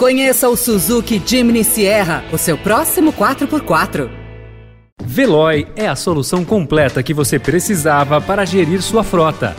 [0.00, 4.08] Conheça o Suzuki Jimny Sierra, o seu próximo 4x4.
[5.04, 9.54] Veloy é a solução completa que você precisava para gerir sua frota.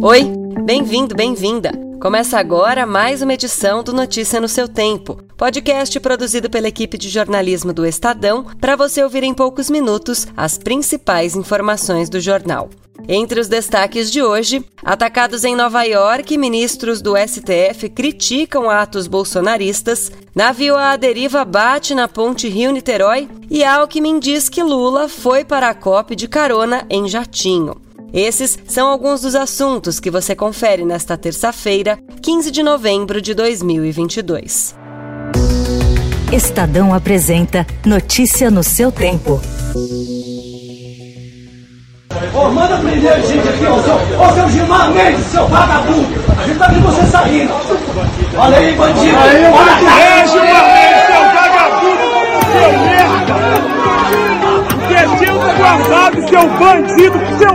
[0.00, 0.22] Oi,
[0.64, 1.72] bem-vindo, bem-vinda.
[2.00, 7.08] Começa agora mais uma edição do Notícia no seu Tempo, podcast produzido pela equipe de
[7.08, 12.70] jornalismo do Estadão para você ouvir em poucos minutos as principais informações do jornal.
[13.08, 20.12] Entre os destaques de hoje, atacados em Nova York, ministros do STF criticam atos bolsonaristas,
[20.32, 25.74] navio à deriva bate na ponte Rio-Niterói e Alckmin diz que Lula foi para a
[25.74, 27.82] COP de carona em jatinho.
[28.14, 34.81] Esses são alguns dos assuntos que você confere nesta terça-feira, 15 de novembro de 2022.
[36.32, 39.38] Estadão apresenta Notícia no seu tempo.
[42.32, 46.08] Ô, manda prender a gente aqui, ô seu, ô seu Gilmar Mendes, seu vagabundo!
[46.38, 47.52] A gente tá vendo você saindo!
[48.34, 49.18] Olha aí, bandido!
[49.18, 52.02] Aí, Olha aí, Gilmar Mendes, seu vagabundo!
[52.52, 53.42] Seu merda!
[55.42, 57.51] Tá guardado, seu bandido, seu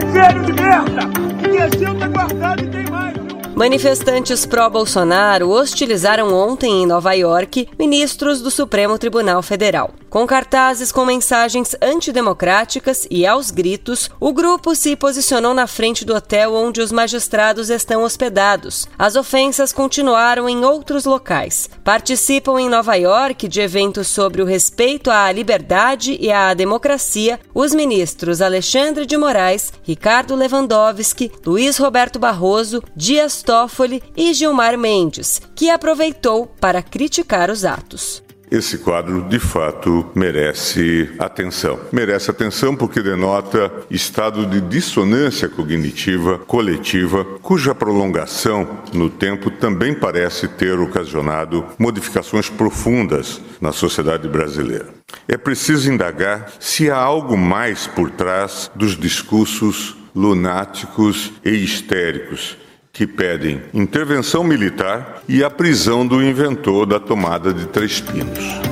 [3.68, 9.92] Manifestantes pró-Bolsonaro hostilizaram ontem em Nova York ministros do Supremo Tribunal Federal.
[10.10, 16.16] Com cartazes com mensagens antidemocráticas e aos gritos, o grupo se posicionou na frente do
[16.16, 18.88] hotel onde os magistrados estão hospedados.
[18.98, 21.70] As ofensas continuaram em outros locais.
[21.84, 27.74] Participam em Nova York de eventos sobre o respeito à liberdade e à democracia os
[27.74, 35.70] ministros Alexandre de Moraes, Ricardo Lewandowski, Luiz Roberto Barroso, Dias Toffoli e Gilmar Mendes, que
[35.70, 38.27] aproveitou para criticar os atos.
[38.50, 41.78] Esse quadro, de fato, merece atenção.
[41.92, 50.48] Merece atenção porque denota estado de dissonância cognitiva coletiva, cuja prolongação no tempo também parece
[50.48, 54.88] ter ocasionado modificações profundas na sociedade brasileira.
[55.28, 62.58] É preciso indagar se há algo mais por trás dos discursos lunáticos e histéricos
[62.98, 68.67] que pedem intervenção militar e a prisão do inventor da tomada de Três Pinos.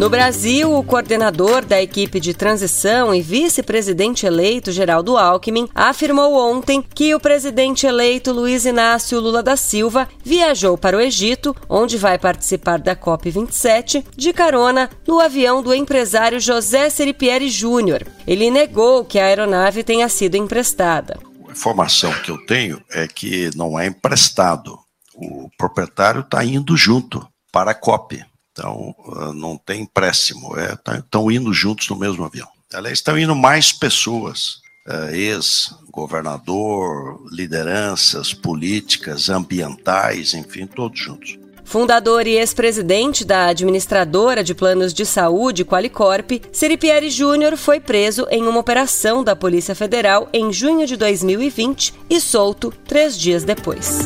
[0.00, 6.80] No Brasil, o coordenador da equipe de transição e vice-presidente eleito, Geraldo Alckmin, afirmou ontem
[6.80, 12.18] que o presidente eleito Luiz Inácio Lula da Silva viajou para o Egito, onde vai
[12.18, 18.06] participar da COP27, de carona no avião do empresário José Seripieri Júnior.
[18.26, 21.20] Ele negou que a aeronave tenha sido emprestada.
[21.46, 24.78] A informação que eu tenho é que não é emprestado.
[25.14, 27.22] O proprietário está indo junto
[27.52, 28.29] para a COP.
[28.60, 28.94] Então,
[29.34, 30.52] não tem empréstimo,
[30.98, 32.48] estão é, indo juntos no mesmo avião.
[32.74, 41.38] Aliás, estão indo mais pessoas, é, ex-governador, lideranças políticas, ambientais, enfim, todos juntos.
[41.64, 48.42] Fundador e ex-presidente da administradora de planos de saúde Qualicorp, Seripieri Júnior foi preso em
[48.42, 54.00] uma operação da Polícia Federal em junho de 2020 e solto três dias depois.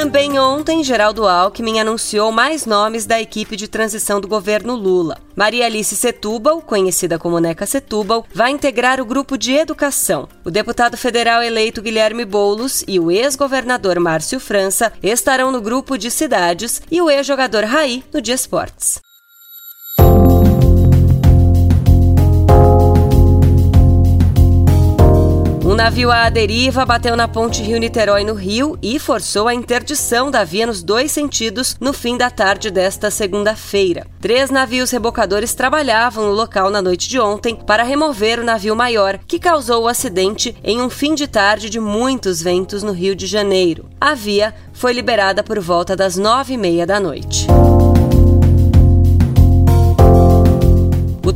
[0.00, 5.18] Também ontem, Geraldo Alckmin anunciou mais nomes da equipe de transição do governo Lula.
[5.36, 10.26] Maria Alice Setúbal, conhecida como Neca Setúbal, vai integrar o grupo de educação.
[10.42, 16.10] O deputado federal eleito Guilherme Boulos e o ex-governador Márcio França estarão no grupo de
[16.10, 19.02] cidades e o ex-jogador Raí no de esportes.
[25.70, 30.42] Um navio à deriva bateu na ponte Rio-Niterói, no Rio, e forçou a interdição da
[30.42, 34.04] via nos dois sentidos no fim da tarde desta segunda-feira.
[34.20, 39.20] Três navios rebocadores trabalhavam no local na noite de ontem para remover o navio maior,
[39.28, 43.28] que causou o acidente em um fim de tarde de muitos ventos no Rio de
[43.28, 43.88] Janeiro.
[44.00, 47.46] A via foi liberada por volta das nove e meia da noite.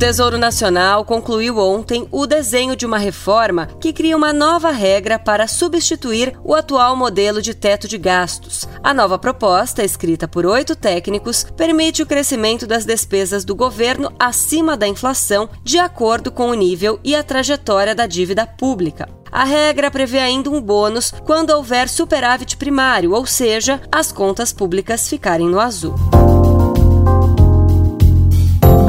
[0.05, 5.49] Tesouro Nacional concluiu ontem o desenho de uma reforma que cria uma nova regra para
[5.49, 8.69] substituir o atual modelo de teto de gastos.
[8.83, 14.77] A nova proposta, escrita por oito técnicos, permite o crescimento das despesas do governo acima
[14.77, 19.09] da inflação, de acordo com o nível e a trajetória da dívida pública.
[19.33, 25.09] A regra prevê ainda um bônus quando houver superávit primário, ou seja, as contas públicas
[25.09, 25.95] ficarem no azul.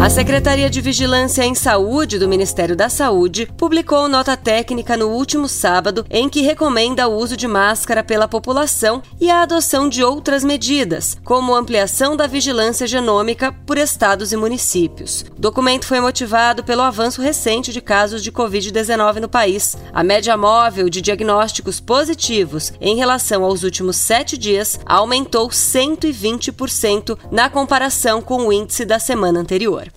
[0.05, 5.49] A Secretaria de Vigilância em Saúde do Ministério da Saúde publicou nota técnica no último
[5.49, 10.43] sábado em que recomenda o uso de máscara pela população e a adoção de outras
[10.43, 15.25] medidas, como ampliação da vigilância genômica por estados e municípios.
[15.35, 19.75] O documento foi motivado pelo avanço recente de casos de Covid-19 no país.
[19.91, 27.49] A média móvel de diagnósticos positivos em relação aos últimos sete dias aumentou 120% na
[27.49, 29.94] comparação com o índice da semana anterior.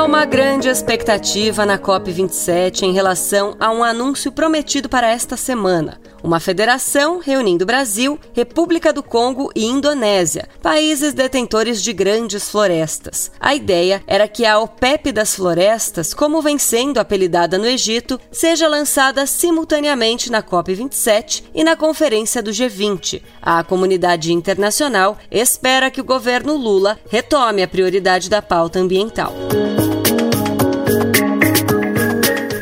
[0.00, 6.00] Há uma grande expectativa na COP27 em relação a um anúncio prometido para esta semana.
[6.22, 13.30] Uma federação reunindo Brasil, República do Congo e Indonésia, países detentores de grandes florestas.
[13.38, 18.66] A ideia era que a OPEP das florestas, como vem sendo apelidada no Egito, seja
[18.68, 23.20] lançada simultaneamente na COP27 e na Conferência do G20.
[23.42, 29.34] A comunidade internacional espera que o governo Lula retome a prioridade da pauta ambiental.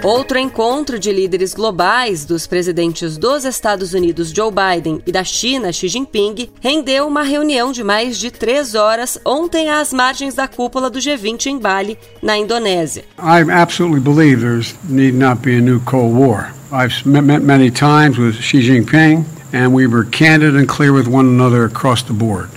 [0.09, 5.71] Outro encontro de líderes globais dos presidentes dos Estados Unidos Joe Biden e da China
[5.71, 10.89] Xi Jinping rendeu uma reunião de mais de três horas ontem às margens da cúpula
[10.89, 13.05] do G20 em Bali, na Indonésia.
[13.19, 16.55] I absolutely believe there's need not be a new Cold War.
[16.73, 21.27] I've met many times with Xi Jinping, and we were candid and clear with one
[21.27, 22.49] another across the board.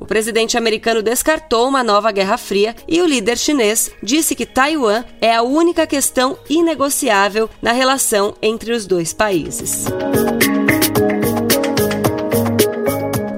[0.00, 5.04] O presidente americano descartou uma nova Guerra Fria e o líder chinês disse que Taiwan
[5.20, 9.86] é a única questão inegociável na relação entre os dois países.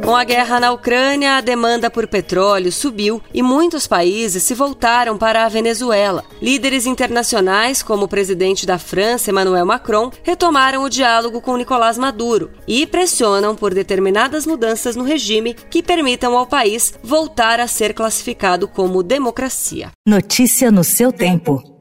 [0.09, 5.19] Com a guerra na Ucrânia, a demanda por petróleo subiu e muitos países se voltaram
[5.19, 6.25] para a Venezuela.
[6.41, 12.51] Líderes internacionais, como o presidente da França, Emmanuel Macron, retomaram o diálogo com Nicolás Maduro
[12.67, 18.67] e pressionam por determinadas mudanças no regime que permitam ao país voltar a ser classificado
[18.67, 19.91] como democracia.
[20.07, 21.78] Notícia no seu tempo.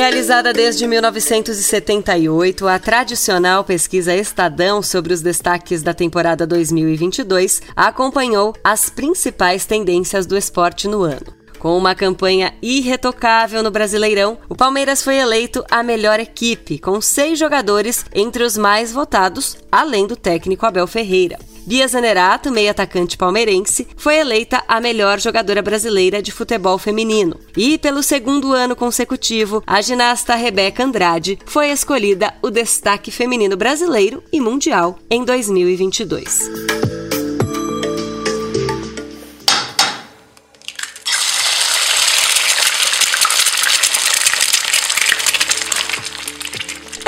[0.00, 8.88] Realizada desde 1978, a tradicional pesquisa Estadão sobre os destaques da temporada 2022 acompanhou as
[8.88, 11.34] principais tendências do esporte no ano.
[11.58, 17.38] Com uma campanha irretocável no Brasileirão, o Palmeiras foi eleito a melhor equipe, com seis
[17.38, 21.38] jogadores entre os mais votados, além do técnico Abel Ferreira.
[21.66, 27.38] Bia Zanerato, meia atacante palmeirense, foi eleita a melhor jogadora brasileira de futebol feminino.
[27.56, 34.22] E, pelo segundo ano consecutivo, a ginasta Rebeca Andrade foi escolhida o destaque feminino brasileiro
[34.32, 36.89] e mundial em 2022.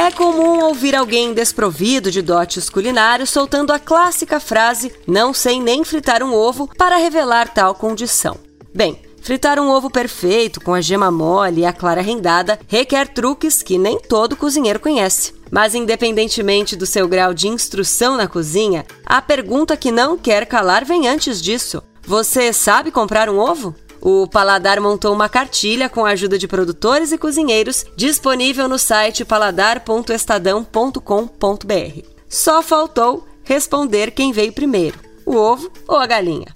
[0.02, 5.84] É comum ouvir alguém desprovido de dotes culinários soltando a clássica frase: não sei nem
[5.84, 8.36] fritar um ovo para revelar tal condição.
[8.74, 13.62] Bem, fritar um ovo perfeito com a gema mole e a clara rendada requer truques
[13.62, 15.34] que nem todo cozinheiro conhece.
[15.52, 20.84] Mas, independentemente do seu grau de instrução na cozinha, a pergunta que não quer calar
[20.84, 23.72] vem antes disso: Você sabe comprar um ovo?
[24.04, 29.24] O Paladar montou uma cartilha com a ajuda de produtores e cozinheiros, disponível no site
[29.24, 32.06] paladar.estadão.com.br.
[32.28, 36.48] Só faltou responder quem veio primeiro, o ovo ou a galinha.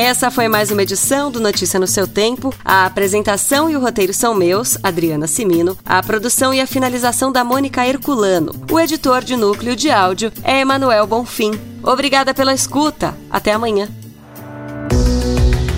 [0.00, 2.54] Essa foi mais uma edição do Notícia no seu Tempo.
[2.64, 5.76] A apresentação e o roteiro são meus, Adriana Simino.
[5.84, 8.54] A produção e a finalização da Mônica Herculano.
[8.70, 11.50] O editor de núcleo de áudio é Emanuel Bonfim.
[11.82, 13.12] Obrigada pela escuta.
[13.28, 13.88] Até amanhã.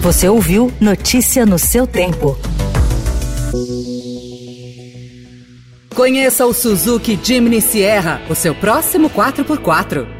[0.03, 2.37] Você ouviu Notícia no seu Tempo.
[5.95, 10.20] Conheça o Suzuki Jimny Sierra, o seu próximo 4x4.